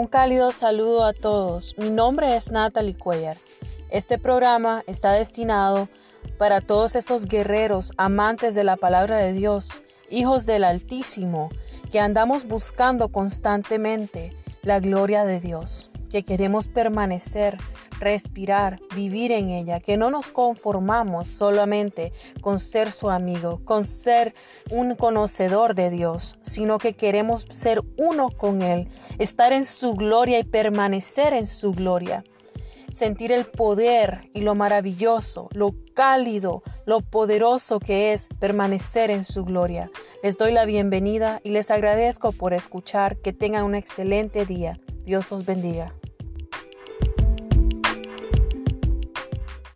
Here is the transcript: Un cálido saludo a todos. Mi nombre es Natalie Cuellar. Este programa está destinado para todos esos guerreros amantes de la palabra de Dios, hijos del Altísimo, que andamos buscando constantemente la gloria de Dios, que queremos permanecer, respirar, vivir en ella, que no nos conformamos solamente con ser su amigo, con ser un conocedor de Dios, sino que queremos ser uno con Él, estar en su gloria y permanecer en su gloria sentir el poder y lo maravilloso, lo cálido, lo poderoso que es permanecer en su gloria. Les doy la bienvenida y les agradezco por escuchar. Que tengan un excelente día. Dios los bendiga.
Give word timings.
Un 0.00 0.06
cálido 0.06 0.50
saludo 0.50 1.04
a 1.04 1.12
todos. 1.12 1.74
Mi 1.76 1.90
nombre 1.90 2.34
es 2.34 2.50
Natalie 2.50 2.96
Cuellar. 2.96 3.36
Este 3.90 4.16
programa 4.16 4.82
está 4.86 5.12
destinado 5.12 5.90
para 6.38 6.62
todos 6.62 6.96
esos 6.96 7.26
guerreros 7.26 7.92
amantes 7.98 8.54
de 8.54 8.64
la 8.64 8.78
palabra 8.78 9.18
de 9.18 9.34
Dios, 9.34 9.82
hijos 10.08 10.46
del 10.46 10.64
Altísimo, 10.64 11.50
que 11.92 12.00
andamos 12.00 12.46
buscando 12.46 13.08
constantemente 13.08 14.34
la 14.62 14.80
gloria 14.80 15.26
de 15.26 15.38
Dios, 15.38 15.90
que 16.10 16.24
queremos 16.24 16.68
permanecer, 16.68 17.56
respirar, 17.98 18.80
vivir 18.94 19.32
en 19.32 19.48
ella, 19.48 19.80
que 19.80 19.96
no 19.96 20.10
nos 20.10 20.28
conformamos 20.30 21.28
solamente 21.28 22.12
con 22.42 22.58
ser 22.58 22.92
su 22.92 23.08
amigo, 23.08 23.60
con 23.64 23.84
ser 23.84 24.34
un 24.70 24.96
conocedor 24.96 25.74
de 25.74 25.88
Dios, 25.88 26.36
sino 26.42 26.78
que 26.78 26.92
queremos 26.92 27.46
ser 27.50 27.80
uno 27.96 28.30
con 28.30 28.60
Él, 28.60 28.88
estar 29.18 29.52
en 29.52 29.64
su 29.64 29.94
gloria 29.94 30.38
y 30.38 30.44
permanecer 30.44 31.32
en 31.32 31.46
su 31.46 31.72
gloria 31.72 32.24
sentir 32.92 33.32
el 33.32 33.44
poder 33.44 34.28
y 34.34 34.40
lo 34.40 34.54
maravilloso, 34.54 35.48
lo 35.52 35.74
cálido, 35.94 36.62
lo 36.86 37.00
poderoso 37.00 37.80
que 37.80 38.12
es 38.12 38.28
permanecer 38.38 39.10
en 39.10 39.24
su 39.24 39.44
gloria. 39.44 39.90
Les 40.22 40.36
doy 40.36 40.52
la 40.52 40.64
bienvenida 40.64 41.40
y 41.44 41.50
les 41.50 41.70
agradezco 41.70 42.32
por 42.32 42.52
escuchar. 42.52 43.18
Que 43.18 43.32
tengan 43.32 43.64
un 43.64 43.74
excelente 43.74 44.44
día. 44.44 44.80
Dios 45.04 45.30
los 45.30 45.44
bendiga. 45.44 45.94